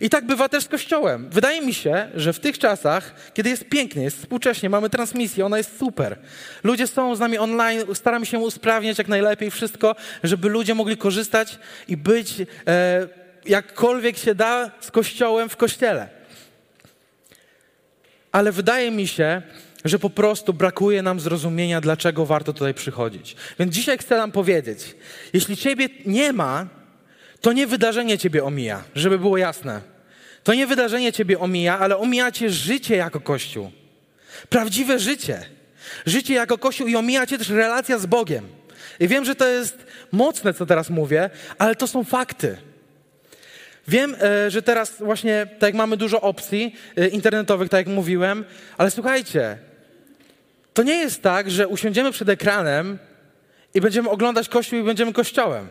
[0.00, 1.28] I tak bywa też z Kościołem.
[1.30, 5.58] Wydaje mi się, że w tych czasach, kiedy jest pięknie, jest współcześnie, mamy transmisję, ona
[5.58, 6.18] jest super.
[6.64, 11.58] Ludzie są z nami online, staramy się usprawniać jak najlepiej wszystko, żeby ludzie mogli korzystać
[11.88, 12.34] i być
[12.66, 13.08] e,
[13.46, 16.17] jakkolwiek się da z Kościołem w Kościele
[18.38, 19.42] ale wydaje mi się,
[19.84, 23.36] że po prostu brakuje nam zrozumienia, dlaczego warto tutaj przychodzić.
[23.58, 24.96] Więc dzisiaj chcę nam powiedzieć,
[25.32, 26.66] jeśli ciebie nie ma,
[27.40, 29.80] to nie wydarzenie ciebie omija, żeby było jasne.
[30.44, 33.70] To nie wydarzenie ciebie omija, ale omija cię życie jako Kościół.
[34.48, 35.46] Prawdziwe życie.
[36.06, 38.48] Życie jako Kościół i omija cię też relacja z Bogiem.
[39.00, 42.56] I wiem, że to jest mocne, co teraz mówię, ale to są fakty.
[43.88, 48.44] Wiem, e, że teraz właśnie, tak jak mamy dużo opcji e, internetowych, tak jak mówiłem,
[48.78, 49.58] ale słuchajcie,
[50.74, 52.98] to nie jest tak, że usiądziemy przed ekranem
[53.74, 55.68] i będziemy oglądać Kościół i będziemy Kościołem.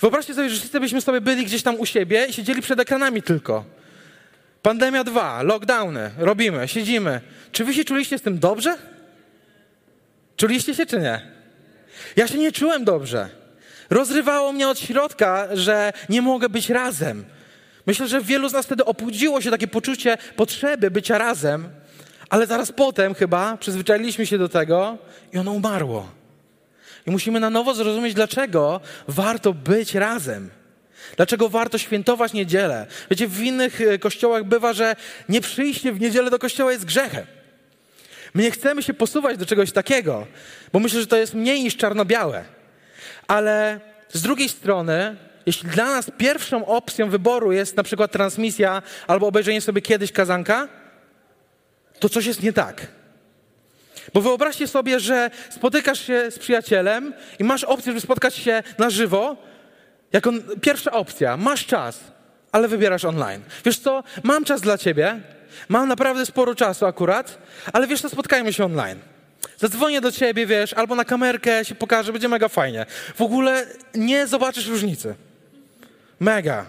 [0.00, 3.22] Wyobraźcie sobie, że wszyscy byśmy sobie byli gdzieś tam u siebie i siedzieli przed ekranami
[3.22, 3.64] tylko.
[4.62, 7.20] Pandemia 2, lockdowny, robimy, siedzimy.
[7.52, 8.76] Czy wy się czuliście z tym dobrze?
[10.36, 11.20] Czuliście się czy nie?
[12.16, 13.43] Ja się nie czułem dobrze.
[13.90, 17.24] Rozrywało mnie od środka, że nie mogę być razem.
[17.86, 21.68] Myślę, że wielu z nas wtedy obudziło się takie poczucie potrzeby bycia razem,
[22.28, 24.98] ale zaraz potem chyba przyzwyczailiśmy się do tego
[25.32, 26.08] i ono umarło.
[27.06, 30.50] I musimy na nowo zrozumieć, dlaczego warto być razem.
[31.16, 32.86] Dlaczego warto świętować niedzielę?
[33.10, 34.96] Wiecie, w innych e, kościołach bywa, że
[35.28, 37.26] nie przyjście w niedzielę do kościoła jest grzechem.
[38.34, 40.26] My nie chcemy się posuwać do czegoś takiego,
[40.72, 42.44] bo myślę, że to jest mniej niż czarno-białe.
[43.28, 43.80] Ale
[44.12, 49.60] z drugiej strony, jeśli dla nas pierwszą opcją wyboru jest na przykład transmisja albo obejrzenie
[49.60, 50.68] sobie kiedyś kazanka,
[51.98, 52.86] to coś jest nie tak.
[54.14, 58.90] Bo wyobraźcie sobie, że spotykasz się z przyjacielem i masz opcję, żeby spotkać się na
[58.90, 59.36] żywo,
[60.12, 61.36] jako pierwsza opcja.
[61.36, 62.00] Masz czas,
[62.52, 63.42] ale wybierasz online.
[63.64, 65.20] Wiesz co, mam czas dla ciebie,
[65.68, 67.38] mam naprawdę sporo czasu akurat,
[67.72, 68.98] ale wiesz co, spotkajmy się online.
[69.58, 72.86] Zadzwonię do ciebie, wiesz, albo na kamerkę się pokażę, będzie mega fajnie.
[73.14, 75.14] W ogóle nie zobaczysz różnicy.
[76.20, 76.66] Mega.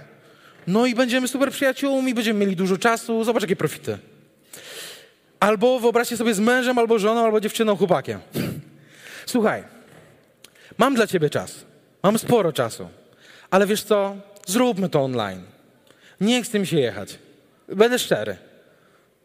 [0.68, 3.98] No i będziemy super przyjaciółmi, będziemy mieli dużo czasu, zobacz jakie profity.
[5.40, 8.20] Albo wyobraźcie sobie z mężem, albo żoną, albo dziewczyną, chłopakiem.
[9.26, 9.64] Słuchaj,
[10.78, 11.66] mam dla ciebie czas.
[12.04, 12.90] Mam sporo czasu.
[13.50, 14.16] Ale wiesz co?
[14.46, 15.42] Zróbmy to online.
[16.22, 17.20] Nie chce mi się jechać.
[17.68, 18.38] Będę szczery.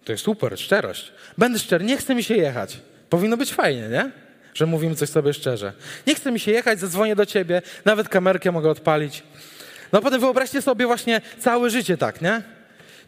[0.05, 1.13] To jest super, szczerość.
[1.39, 2.79] Będę szczery, nie chce mi się jechać.
[3.11, 4.11] Powinno być fajnie, nie?
[4.55, 5.73] Że mówimy coś sobie szczerze.
[6.07, 9.23] Nie chce mi się jechać, zadzwonię do ciebie, nawet kamerkę mogę odpalić.
[9.93, 12.43] No potem wyobraźcie sobie właśnie całe życie tak, nie?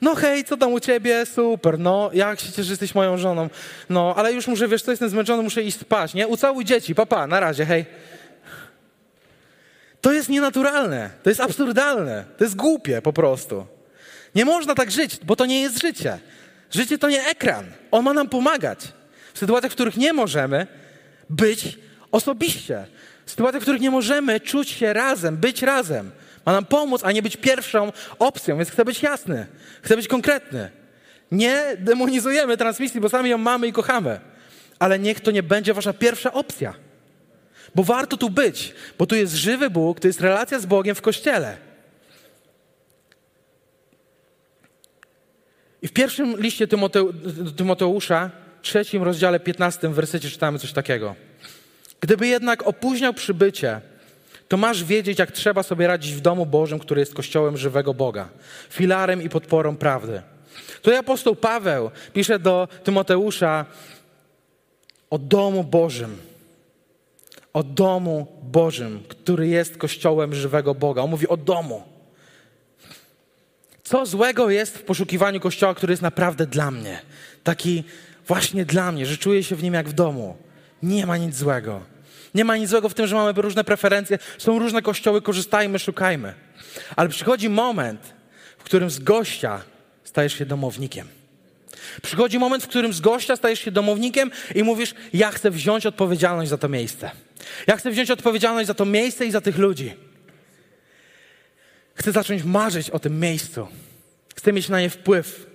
[0.00, 1.26] No hej, co tam u ciebie?
[1.26, 3.50] Super, no jak się cieszę, że jesteś moją żoną.
[3.90, 6.28] No, ale już muszę, wiesz co, jestem zmęczony, muszę iść spać, nie?
[6.28, 7.86] Ucałuj dzieci, papa, na razie, hej.
[10.00, 13.66] To jest nienaturalne, to jest absurdalne, to jest głupie po prostu.
[14.34, 16.18] Nie można tak żyć, bo to nie jest życie.
[16.70, 17.66] Życie to nie ekran.
[17.90, 18.78] On ma nam pomagać.
[19.34, 20.66] W sytuacjach, w których nie możemy
[21.30, 21.78] być
[22.10, 22.86] osobiście.
[23.26, 26.10] W sytuacjach, w których nie możemy czuć się razem, być razem.
[26.46, 29.46] Ma nam pomóc, a nie być pierwszą opcją, więc chcę być jasny,
[29.82, 30.70] chcę być konkretny.
[31.32, 34.20] Nie demonizujemy transmisji, bo sami ją mamy i kochamy.
[34.78, 36.74] Ale niech to nie będzie wasza pierwsza opcja.
[37.74, 41.02] Bo warto tu być, bo tu jest żywy Bóg, to jest relacja z Bogiem w
[41.02, 41.56] kościele.
[45.82, 46.66] I w pierwszym liście
[47.56, 48.30] Tymoteusza,
[48.62, 51.14] trzecim rozdziale 15 w wersecie czytamy coś takiego.
[52.00, 53.80] Gdyby jednak opóźniał przybycie,
[54.48, 58.28] to masz wiedzieć, jak trzeba sobie radzić w domu Bożym, który jest kościołem żywego Boga,
[58.70, 60.22] filarem i podporą prawdy.
[60.82, 63.66] Tutaj apostoł Paweł pisze do Tymoteusza
[65.10, 66.18] o domu Bożym.
[67.52, 71.02] O domu Bożym, który jest kościołem żywego Boga.
[71.02, 71.82] On mówi o domu.
[73.84, 77.02] Co złego jest w poszukiwaniu kościoła, który jest naprawdę dla mnie?
[77.44, 77.84] Taki
[78.26, 80.36] właśnie dla mnie, że czuję się w nim jak w domu.
[80.82, 81.80] Nie ma nic złego.
[82.34, 84.18] Nie ma nic złego w tym, że mamy różne preferencje.
[84.38, 86.34] Są różne kościoły, korzystajmy, szukajmy.
[86.96, 88.14] Ale przychodzi moment,
[88.58, 89.62] w którym z gościa
[90.04, 91.08] stajesz się domownikiem.
[92.02, 96.50] Przychodzi moment, w którym z gościa stajesz się domownikiem i mówisz: Ja chcę wziąć odpowiedzialność
[96.50, 97.10] za to miejsce.
[97.66, 99.94] Ja chcę wziąć odpowiedzialność za to miejsce i za tych ludzi.
[101.94, 103.68] Chcę zacząć marzyć o tym miejscu.
[104.34, 105.51] Chcę mieć na nie wpływ.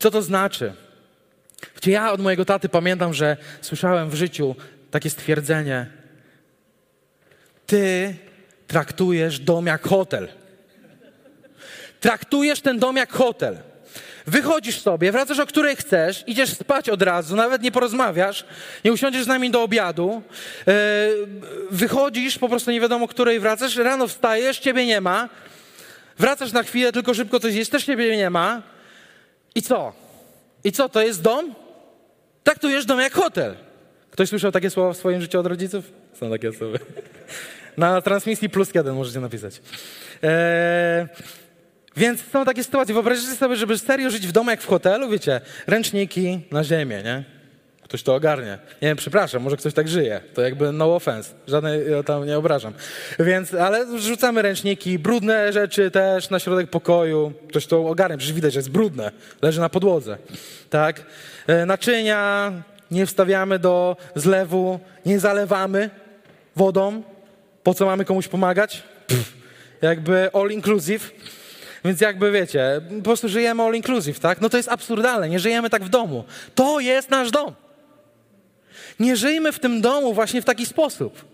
[0.00, 0.72] Co to znaczy?
[1.76, 4.56] Gdzie ja od mojego taty pamiętam, że słyszałem w życiu
[4.90, 5.86] takie stwierdzenie:
[7.66, 8.14] Ty
[8.66, 10.28] traktujesz dom jak hotel.
[12.00, 13.58] Traktujesz ten dom jak hotel.
[14.26, 18.44] Wychodzisz sobie, wracasz o której chcesz, idziesz spać od razu, nawet nie porozmawiasz,
[18.84, 20.22] nie usiądziesz z nami do obiadu,
[20.66, 20.74] yy,
[21.70, 25.28] wychodzisz, po prostu nie wiadomo której wracasz, rano wstajesz, ciebie nie ma,
[26.18, 28.62] wracasz na chwilę, tylko szybko coś jest, też ciebie nie ma.
[29.54, 29.92] I co?
[30.64, 31.54] I co, to jest dom?
[32.44, 33.56] Traktujesz dom jak hotel.
[34.10, 35.92] Ktoś słyszał takie słowa w swoim życiu od rodziców?
[36.14, 36.78] Są takie osoby.
[37.76, 39.62] Na transmisji plus jeden możecie napisać.
[40.22, 41.06] Eee,
[41.96, 42.94] więc są takie sytuacje.
[42.94, 47.39] Wyobraźcie sobie, żeby serio żyć w domu jak w hotelu, wiecie, ręczniki na ziemię, nie?
[47.90, 48.58] Ktoś to ogarnie.
[48.82, 50.20] Nie wiem, przepraszam, może ktoś tak żyje.
[50.34, 51.34] To jakby no offense.
[51.48, 52.72] Żadnej ja tam nie obrażam.
[53.18, 57.32] Więc, ale rzucamy ręczniki, brudne rzeczy też na środek pokoju.
[57.48, 59.12] Ktoś to ogarnie, przecież widać, że jest brudne.
[59.42, 60.18] Leży na podłodze.
[60.70, 61.02] Tak?
[61.46, 62.52] E, naczynia,
[62.90, 65.90] nie wstawiamy do zlewu, nie zalewamy
[66.56, 67.02] wodą.
[67.62, 68.82] Po co mamy komuś pomagać?
[69.06, 69.32] Pff,
[69.82, 71.10] jakby all inclusive.
[71.84, 74.40] Więc jakby wiecie, po prostu żyjemy all inclusive, tak?
[74.40, 76.24] No to jest absurdalne, nie żyjemy tak w domu.
[76.54, 77.54] To jest nasz dom.
[79.00, 81.24] Nie żyjmy w tym domu właśnie w taki sposób.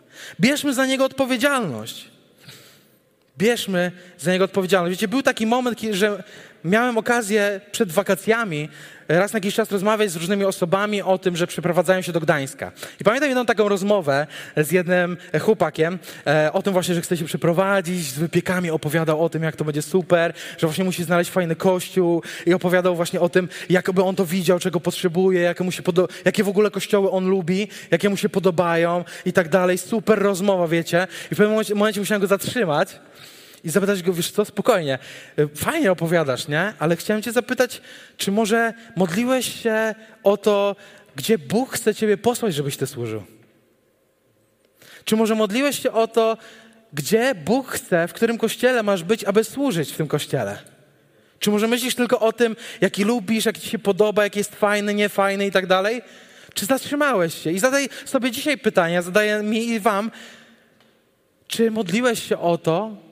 [0.41, 2.11] Bierzmy za niego odpowiedzialność.
[3.39, 4.91] Bierzmy za niego odpowiedzialność.
[4.97, 6.23] Wiecie, był taki moment, że
[6.67, 8.69] miałem okazję przed wakacjami
[9.09, 12.73] raz na jakiś czas rozmawiać z różnymi osobami o tym, że przeprowadzają się do Gdańska.
[13.01, 14.27] I pamiętam jedną taką rozmowę
[14.57, 19.29] z jednym chłopakiem e, o tym właśnie, że chce się przeprowadzić, z wypiekami opowiadał o
[19.29, 23.29] tym, jak to będzie super, że właśnie musi znaleźć fajny kościół i opowiadał właśnie o
[23.29, 27.11] tym, jakby on to widział, czego potrzebuje, jakie, mu się podo- jakie w ogóle kościoły
[27.11, 29.79] on lubi, jakie mu się podobają i tak dalej.
[29.79, 31.07] Super rozmowa, wiecie.
[31.31, 32.89] I w pewnym momencie, momencie musiałem go zatrzymać
[33.67, 34.99] i zapytać go, wiesz co, spokojnie,
[35.55, 36.73] fajnie opowiadasz, nie?
[36.79, 37.81] Ale chciałem cię zapytać,
[38.17, 40.77] czy może modliłeś się o to,
[41.17, 43.23] gdzie Bóg chce ciebie posłać, żebyś ty służył?
[45.05, 46.37] Czy może modliłeś się o to,
[46.93, 50.59] gdzie Bóg chce, w którym kościele masz być, aby służyć w tym kościele?
[51.39, 54.95] Czy może myślisz tylko o tym, jaki lubisz, jaki ci się podoba, jaki jest fajny,
[54.95, 56.03] niefajny i tak dalej?
[56.55, 57.53] Czy zatrzymałeś się?
[57.53, 60.11] I zadaj sobie dzisiaj pytania, zadaję mi i wam,
[61.49, 63.06] czy modliłeś się o to,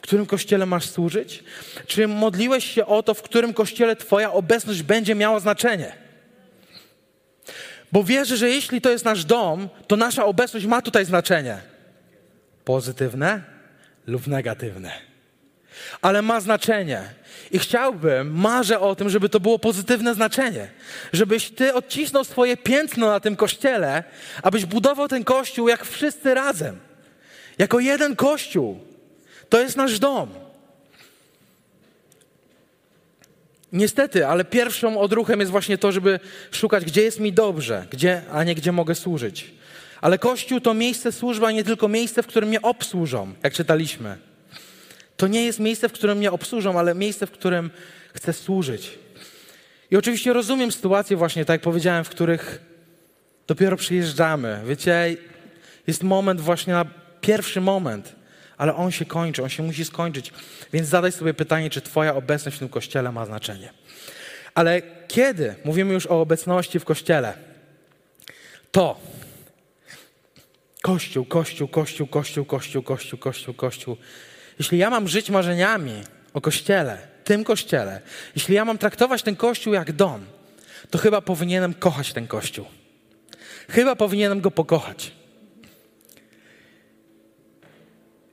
[0.00, 1.44] w którym kościele masz służyć?
[1.86, 5.92] Czy modliłeś się o to, w którym kościele Twoja obecność będzie miała znaczenie?
[7.92, 11.58] Bo wierzę, że jeśli to jest nasz dom, to nasza obecność ma tutaj znaczenie.
[12.64, 13.42] Pozytywne
[14.06, 14.92] lub negatywne.
[16.02, 17.02] Ale ma znaczenie.
[17.50, 20.68] I chciałbym, marzę o tym, żeby to było pozytywne znaczenie.
[21.12, 24.04] Żebyś ty odcisnął swoje piętno na tym kościele,
[24.42, 26.80] abyś budował ten kościół jak wszyscy razem.
[27.58, 28.89] Jako jeden kościół
[29.50, 30.28] to jest nasz dom.
[33.72, 38.44] Niestety, ale pierwszą odruchem jest właśnie to, żeby szukać, gdzie jest mi dobrze, gdzie, a
[38.44, 39.50] nie gdzie mogę służyć.
[40.00, 44.18] Ale Kościół to miejsce służby, a nie tylko miejsce, w którym mnie obsłużą, jak czytaliśmy.
[45.16, 47.70] To nie jest miejsce, w którym mnie obsłużą, ale miejsce, w którym
[48.14, 48.98] chcę służyć.
[49.90, 52.60] I oczywiście rozumiem sytuacje właśnie, tak jak powiedziałem, w których
[53.46, 54.60] dopiero przyjeżdżamy.
[54.66, 55.16] Wiecie,
[55.86, 56.84] jest moment właśnie na
[57.20, 58.19] pierwszy moment,
[58.60, 60.32] ale on się kończy, on się musi skończyć.
[60.72, 63.72] Więc zadaj sobie pytanie, czy Twoja obecność w tym kościele ma znaczenie.
[64.54, 67.34] Ale kiedy mówimy już o obecności w kościele,
[68.72, 69.00] to
[70.82, 73.96] Kościół, Kościół, Kościół, Kościół, Kościół, Kościół, Kościół, Kościół.
[74.58, 76.02] Jeśli ja mam żyć marzeniami
[76.34, 78.00] o Kościele, tym Kościele,
[78.36, 80.26] jeśli ja mam traktować ten Kościół jak dom,
[80.90, 82.66] to chyba powinienem kochać ten Kościół.
[83.68, 85.19] Chyba powinienem go pokochać.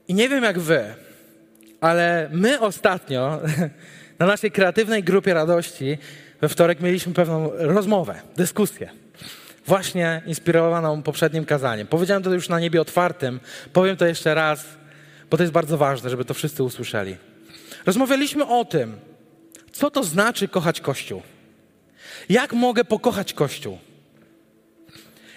[0.08, 0.94] I nie wiem jak wy,
[1.80, 3.40] ale my ostatnio
[4.18, 5.98] na naszej kreatywnej grupie radości
[6.40, 8.90] we wtorek mieliśmy pewną rozmowę, dyskusję.
[9.66, 11.86] Właśnie inspirowaną poprzednim kazaniem.
[11.86, 13.40] Powiedziałem to już na niebie otwartym,
[13.72, 14.64] powiem to jeszcze raz,
[15.30, 17.16] bo to jest bardzo ważne, żeby to wszyscy usłyszeli.
[17.86, 18.96] Rozmawialiśmy o tym,
[19.72, 21.22] co to znaczy kochać Kościół.
[22.28, 23.78] Jak mogę pokochać Kościół?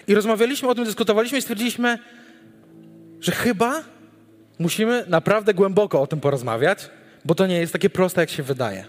[0.08, 1.98] I rozmawialiśmy o tym, dyskutowaliśmy i stwierdziliśmy,
[3.20, 3.84] że chyba
[4.62, 6.90] Musimy naprawdę głęboko o tym porozmawiać,
[7.24, 8.84] bo to nie jest takie proste, jak się wydaje.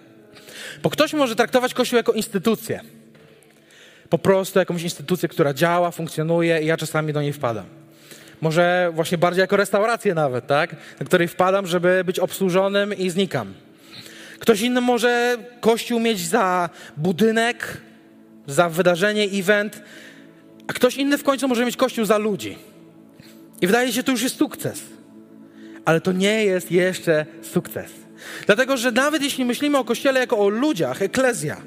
[0.83, 2.81] Bo ktoś może traktować Kościół jako instytucję.
[4.09, 7.65] Po prostu jakąś instytucję, która działa, funkcjonuje i ja czasami do niej wpadam.
[8.41, 10.75] Może właśnie bardziej jako restaurację nawet, tak?
[10.99, 13.53] Na której wpadam, żeby być obsłużonym i znikam.
[14.39, 17.77] Ktoś inny może Kościół mieć za budynek,
[18.47, 19.81] za wydarzenie, event,
[20.67, 22.57] a ktoś inny w końcu może mieć Kościół za ludzi.
[23.61, 24.93] I wydaje się, to już jest sukces
[25.85, 27.91] ale to nie jest jeszcze sukces.
[28.45, 31.61] Dlatego, że nawet jeśli myślimy o Kościele jako o ludziach, eklezja,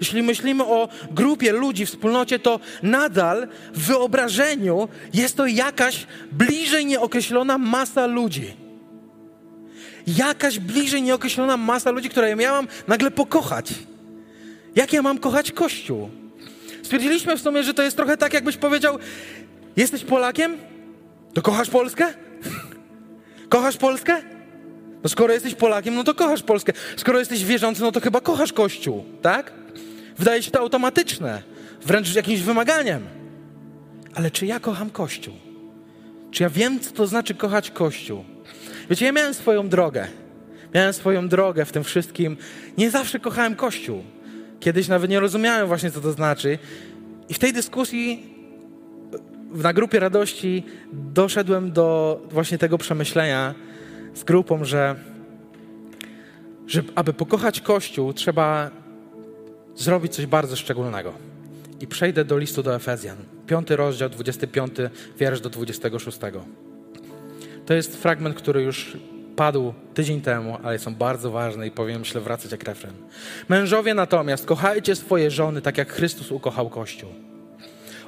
[0.00, 7.58] jeśli myślimy o grupie ludzi, wspólnocie, to nadal w wyobrażeniu jest to jakaś bliżej nieokreślona
[7.58, 8.56] masa ludzi.
[10.06, 13.74] Jakaś bliżej nieokreślona masa ludzi, która ja miałam nagle pokochać.
[14.76, 16.10] Jak ja mam kochać Kościół?
[16.82, 18.98] Stwierdziliśmy w sumie, że to jest trochę tak, jakbyś powiedział:
[19.76, 20.56] Jesteś Polakiem?
[21.34, 22.14] To kochasz Polskę?
[23.48, 24.22] Kochasz Polskę?
[25.02, 26.72] No skoro jesteś Polakiem, no to kochasz Polskę.
[26.96, 29.52] Skoro jesteś wierzący, no to chyba kochasz Kościół, tak?
[30.18, 31.42] Wydaje się to automatyczne,
[31.86, 33.02] wręcz jakimś wymaganiem.
[34.14, 35.34] Ale czy ja kocham Kościół?
[36.30, 38.24] Czy ja wiem, co to znaczy kochać Kościół?
[38.90, 40.06] Wiecie, ja miałem swoją drogę.
[40.74, 42.36] Miałem swoją drogę w tym wszystkim.
[42.78, 44.04] Nie zawsze kochałem Kościół.
[44.60, 46.58] Kiedyś nawet nie rozumiałem właśnie, co to znaczy.
[47.28, 48.37] I w tej dyskusji
[49.52, 53.54] na grupie radości doszedłem do właśnie tego przemyślenia
[54.14, 54.96] z grupą, że,
[56.66, 58.70] że aby pokochać Kościół, trzeba
[59.74, 61.12] zrobić coś bardzo szczególnego.
[61.80, 63.16] i przejdę do listu do Efezjan.
[63.46, 64.72] Piąty rozdział, 25
[65.18, 66.18] wiersz do 26.
[67.66, 68.96] To jest fragment, który już
[69.36, 72.94] padł tydzień temu, ale są bardzo ważne i powiem, myślę, wracać jak refren.
[73.48, 77.27] Mężowie natomiast, kochajcie swoje żony tak jak Chrystus ukochał Kościół.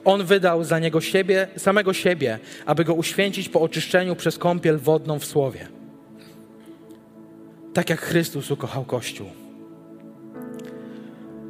[0.05, 5.19] On wydał za niego siebie, samego siebie, aby go uświęcić po oczyszczeniu przez kąpiel wodną
[5.19, 5.69] w słowie.
[7.75, 9.31] Tak jak Chrystus ukochał Kościół.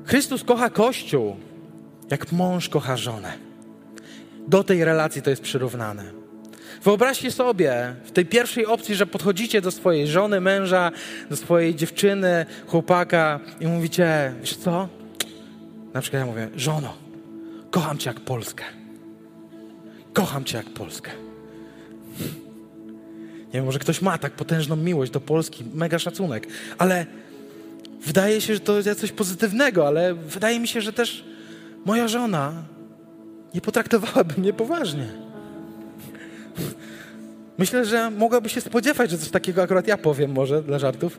[0.04, 1.36] Chrystus kocha Kościół,
[2.10, 3.32] jak mąż kocha żonę.
[4.48, 6.04] Do tej relacji to jest przyrównane.
[6.82, 10.92] Wyobraźcie sobie w tej pierwszej opcji, że podchodzicie do swojej żony, męża,
[11.30, 14.88] do swojej dziewczyny, chłopaka i mówicie, wiesz co?
[15.94, 16.94] Na przykład ja mówię, żono,
[17.70, 18.64] kocham cię jak Polskę.
[20.12, 21.10] Kocham cię jak Polskę.
[23.46, 26.46] Nie wiem, może ktoś ma tak potężną miłość do Polski, mega szacunek,
[26.78, 27.06] ale
[28.00, 31.24] wydaje się, że to jest coś pozytywnego, ale wydaje mi się, że też
[31.84, 32.52] moja żona
[33.54, 35.06] nie potraktowałaby mnie poważnie.
[37.58, 41.18] Myślę, że mogłaby się spodziewać, że coś takiego akurat ja powiem może dla żartów,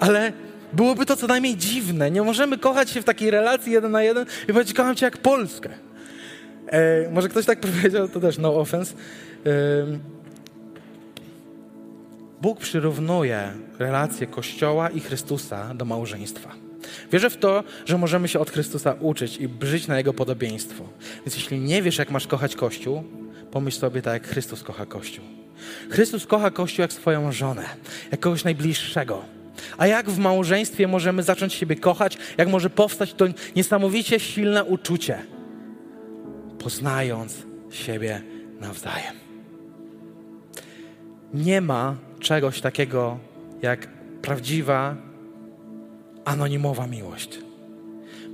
[0.00, 0.32] ale
[0.72, 2.10] byłoby to co najmniej dziwne.
[2.10, 5.16] Nie możemy kochać się w takiej relacji jeden na jeden i powiedzieć, kocham cię jak
[5.16, 5.87] Polskę.
[6.70, 8.94] E, może ktoś tak powiedział, to też no offense.
[9.46, 9.50] E,
[12.42, 16.52] Bóg przyrównuje relację Kościoła i Chrystusa do małżeństwa.
[17.12, 20.84] Wierzę w to, że możemy się od Chrystusa uczyć i żyć na Jego podobieństwo.
[21.26, 23.04] Więc jeśli nie wiesz, jak masz kochać Kościół,
[23.50, 25.24] pomyśl sobie tak, jak Chrystus kocha Kościół.
[25.90, 27.64] Chrystus kocha Kościół jak swoją żonę,
[28.10, 29.22] jak kogoś najbliższego.
[29.78, 32.18] A jak w małżeństwie możemy zacząć siebie kochać?
[32.36, 33.24] Jak może powstać to
[33.56, 35.18] niesamowicie silne uczucie?
[36.58, 37.36] Poznając
[37.70, 38.22] siebie
[38.60, 39.14] nawzajem.
[41.34, 43.18] Nie ma czegoś takiego
[43.62, 43.88] jak
[44.22, 44.96] prawdziwa,
[46.24, 47.38] anonimowa miłość.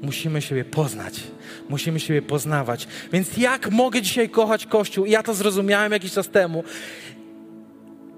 [0.03, 1.21] Musimy siebie poznać,
[1.69, 2.89] musimy siebie poznawać.
[3.13, 5.07] Więc jak mogę dzisiaj kochać Kościół?
[5.07, 6.65] Ja to zrozumiałem jakiś czas temu.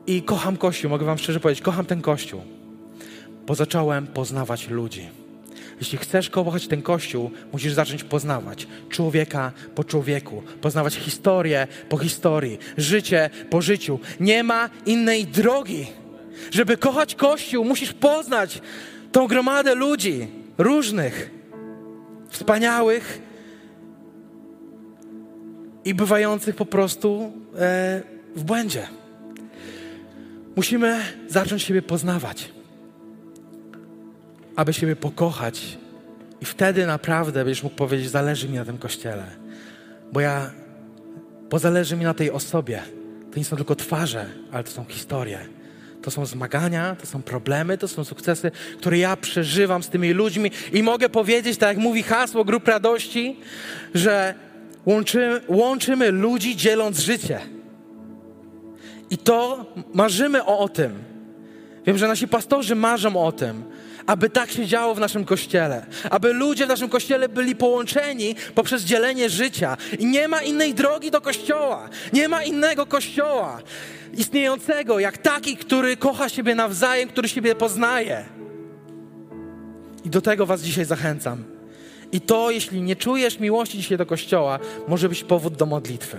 [0.06, 2.40] I kocham Kościół, mogę Wam szczerze powiedzieć, kocham ten Kościół,
[3.46, 5.08] bo zacząłem poznawać ludzi.
[5.80, 12.58] Jeśli chcesz kochać ten Kościół, musisz zacząć poznawać człowieka po człowieku, poznawać historię po historii,
[12.76, 14.00] życie po życiu.
[14.20, 15.86] Nie ma innej drogi.
[16.50, 18.62] Żeby kochać Kościół, musisz poznać
[19.12, 21.30] tą gromadę ludzi różnych,
[22.28, 23.20] wspaniałych
[25.84, 28.02] i bywających po prostu e,
[28.36, 28.86] w błędzie.
[30.56, 32.52] Musimy zacząć siebie poznawać,
[34.56, 35.78] aby siebie pokochać.
[36.40, 39.24] I wtedy naprawdę będziesz mógł powiedzieć: Zależy mi na tym kościele,
[40.12, 40.50] bo ja,
[41.50, 42.82] bo zależy mi na tej osobie.
[43.32, 45.38] To nie są tylko twarze, ale to są historie.
[46.02, 50.50] To są zmagania, to są problemy, to są sukcesy, które ja przeżywam z tymi ludźmi
[50.72, 53.36] i mogę powiedzieć, tak jak mówi hasło Grup Radości,
[53.94, 54.34] że
[54.86, 57.40] łączymy, łączymy ludzi dzieląc życie.
[59.10, 60.92] I to marzymy o, o tym.
[61.86, 63.62] Wiem, że nasi pastorzy marzą o tym,
[64.06, 68.82] aby tak się działo w naszym kościele, aby ludzie w naszym kościele byli połączeni poprzez
[68.82, 69.76] dzielenie życia.
[69.98, 73.62] I nie ma innej drogi do kościoła, nie ma innego kościoła
[74.16, 78.24] istniejącego jak taki, który kocha siebie nawzajem, który siebie poznaje.
[80.04, 81.44] I do tego Was dzisiaj zachęcam.
[82.12, 86.16] I to, jeśli nie czujesz miłości dzisiaj do kościoła, może być powód do modlitwy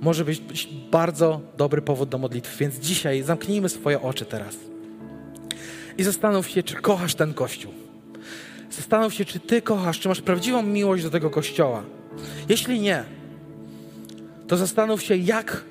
[0.00, 2.58] może być bardzo dobry powód do modlitwy.
[2.58, 4.56] Więc dzisiaj zamknijmy swoje oczy teraz
[5.98, 7.72] i zastanów się, czy kochasz ten kościół.
[8.70, 11.82] Zastanów się, czy ty kochasz, czy masz prawdziwą miłość do tego kościoła.
[12.48, 13.04] Jeśli nie,
[14.48, 15.64] to zastanów się, jak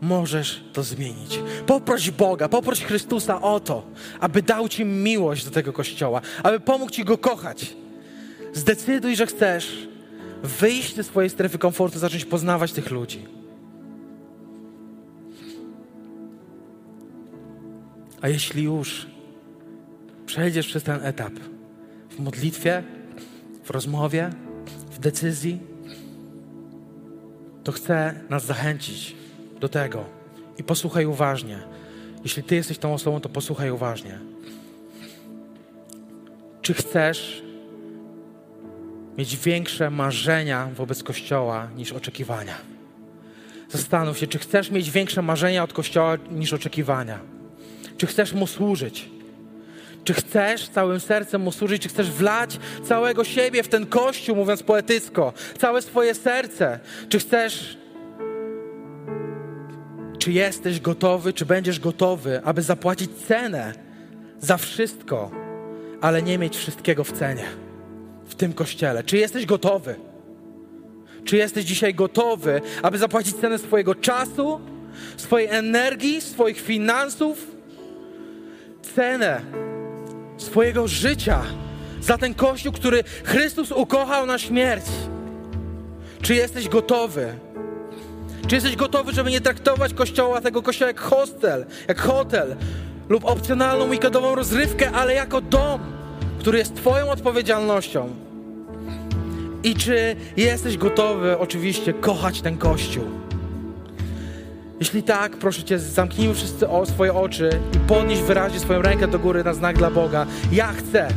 [0.00, 1.40] możesz to zmienić.
[1.66, 3.86] Poproś Boga, poproś Chrystusa o to,
[4.20, 7.76] aby dał ci miłość do tego kościoła, aby pomógł ci go kochać.
[8.52, 9.88] Zdecyduj, że chcesz
[10.42, 13.26] wyjść ze swojej strefy komfortu, zacząć poznawać tych ludzi.
[18.20, 19.06] A jeśli już
[20.32, 21.32] przejdziesz przez ten etap
[22.10, 22.82] w modlitwie,
[23.64, 24.30] w rozmowie,
[24.90, 25.60] w decyzji,
[27.64, 29.16] to chcę nas zachęcić
[29.60, 30.04] do tego.
[30.58, 31.58] I posłuchaj uważnie.
[32.22, 34.18] Jeśli Ty jesteś tą osobą, to posłuchaj uważnie.
[36.62, 37.42] Czy chcesz
[39.18, 42.54] mieć większe marzenia wobec Kościoła niż oczekiwania?
[43.68, 47.18] Zastanów się, czy chcesz mieć większe marzenia od Kościoła niż oczekiwania.
[47.96, 49.12] Czy chcesz Mu służyć?
[50.04, 51.82] Czy chcesz całym sercem Mu służyć?
[51.82, 55.32] Czy chcesz wlać całego siebie w ten Kościół, mówiąc poetycko?
[55.58, 56.80] Całe swoje serce?
[57.08, 57.76] Czy chcesz...
[60.18, 63.72] Czy jesteś gotowy, czy będziesz gotowy, aby zapłacić cenę
[64.40, 65.30] za wszystko,
[66.00, 67.44] ale nie mieć wszystkiego w cenie?
[68.32, 69.04] w tym kościele?
[69.04, 69.94] Czy jesteś gotowy?
[71.24, 74.60] Czy jesteś dzisiaj gotowy, aby zapłacić cenę swojego czasu,
[75.16, 77.46] swojej energii, swoich finansów,
[78.94, 79.40] cenę
[80.42, 81.42] swojego życia
[82.00, 84.84] za ten Kościół, który Chrystus ukochał na śmierć?
[86.22, 87.34] Czy jesteś gotowy?
[88.46, 92.56] Czy jesteś gotowy, żeby nie traktować kościoła, tego kościoła jak hostel, jak hotel
[93.08, 95.80] lub opcjonalną weekendową rozrywkę, ale jako dom,
[96.38, 98.08] który jest Twoją odpowiedzialnością?
[99.62, 103.21] I czy jesteś gotowy oczywiście kochać ten kościół?
[104.80, 109.18] Jeśli tak, proszę Cię, zamknijmy wszyscy o swoje oczy i podnieś wyraźnie swoją rękę do
[109.18, 110.26] góry na znak dla Boga.
[110.52, 111.08] Ja chcę.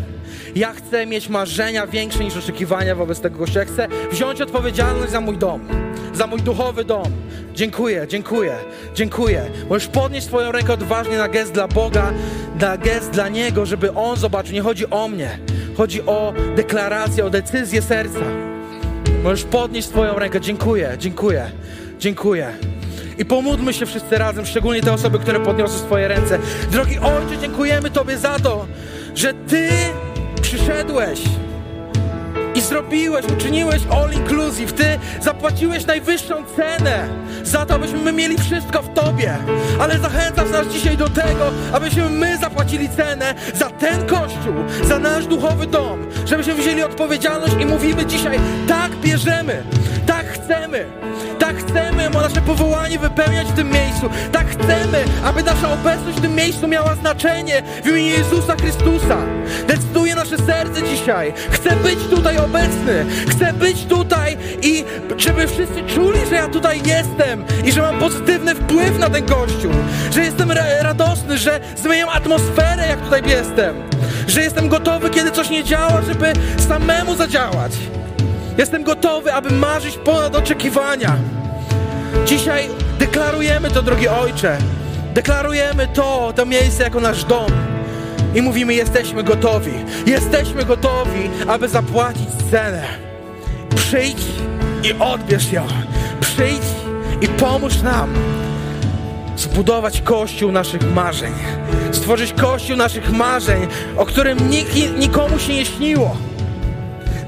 [0.56, 3.66] Ja chcę mieć marzenia większe niż oczekiwania wobec tego kościoła.
[3.66, 5.68] Ja chcę wziąć odpowiedzialność za mój dom,
[6.14, 7.12] za mój duchowy dom.
[7.53, 8.56] Dziękuję, dziękuję,
[8.95, 9.45] dziękuję.
[9.70, 12.12] Możesz podnieść swoją rękę odważnie na gest dla Boga,
[12.62, 14.53] na gest dla Niego, żeby On zobaczył.
[14.53, 15.39] Nie chodzi o mnie,
[15.78, 18.20] chodzi o deklarację, o decyzję serca.
[19.24, 20.41] Możesz podnieść swoją rękę.
[20.41, 21.51] Dziękuję, dziękuję,
[21.99, 22.53] dziękuję.
[23.18, 26.39] I pomódlmy się wszyscy razem, szczególnie te osoby, które podniosły swoje ręce.
[26.72, 28.66] Drogi Ojcze, dziękujemy Tobie za to,
[29.16, 29.70] że Ty
[30.41, 31.20] przyszedłeś
[32.66, 34.74] zrobiłeś, uczyniłeś all inclusive.
[34.74, 37.07] Ty zapłaciłeś najwyższą cenę
[37.43, 39.38] za to, abyśmy my mieli wszystko w Tobie.
[39.80, 45.26] Ale zachęcasz nas dzisiaj do tego, abyśmy my zapłacili cenę za ten Kościół, za nasz
[45.26, 49.63] duchowy dom, żebyśmy wzięli odpowiedzialność i mówimy dzisiaj, tak bierzemy,
[50.05, 50.86] tak chcemy.
[51.39, 54.09] Tak chcemy nasze powołanie wypełniać w tym miejscu.
[54.32, 59.18] Tak chcemy, aby nasza obecność w tym miejscu miała znaczenie w imieniu Jezusa Chrystusa.
[59.68, 61.34] Decyduje nasze serce dzisiaj.
[61.51, 62.55] Chcę być tutaj obecny.
[63.30, 64.84] Chcę być tutaj i
[65.18, 69.72] żeby wszyscy czuli, że ja tutaj jestem i że mam pozytywny wpływ na ten Kościół.
[70.14, 70.51] Że jestem
[70.82, 73.76] radosny, że zmieniam atmosferę, jak tutaj jestem.
[74.28, 76.34] Że jestem gotowy, kiedy coś nie działa, żeby
[76.68, 77.72] samemu zadziałać.
[78.58, 81.18] Jestem gotowy, aby marzyć ponad oczekiwania.
[82.26, 84.58] Dzisiaj deklarujemy to, drogi Ojcze.
[85.14, 87.64] Deklarujemy to, to miejsce jako nasz dom.
[88.36, 89.71] I mówimy, jesteśmy gotowi.
[90.05, 92.83] Jesteśmy gotowi, aby zapłacić cenę.
[93.75, 94.25] Przyjdź
[94.83, 95.67] i odbierz ją.
[96.19, 96.63] Przyjdź
[97.21, 98.13] i pomóż nam
[99.38, 101.33] zbudować kościół naszych marzeń.
[101.91, 103.67] Stworzyć kościół naszych marzeń,
[103.97, 106.17] o którym nikt, nikomu się nie śniło.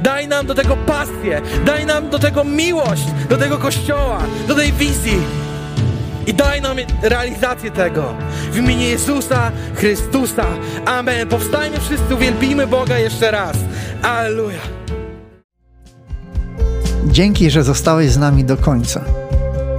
[0.01, 4.73] Daj nam do tego pasję, daj nam do tego miłość, do tego kościoła, do tej
[4.73, 5.46] wizji.
[6.27, 8.13] I daj nam realizację tego.
[8.51, 10.45] W imieniu Jezusa Chrystusa.
[10.85, 11.27] Amen.
[11.27, 13.57] Powstajmy wszyscy, uwielbimy Boga jeszcze raz.
[14.01, 14.59] Aleluja.
[17.05, 19.01] Dzięki, że zostałeś z nami do końca.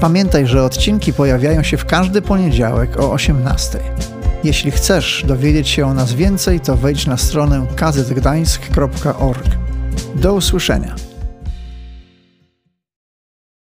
[0.01, 3.79] Pamiętaj, że odcinki pojawiają się w każdy poniedziałek o 18.
[4.45, 9.47] Jeśli chcesz dowiedzieć się o nas więcej, to wejdź na stronę kazetgdańsk.org.
[10.15, 11.08] Do usłyszenia.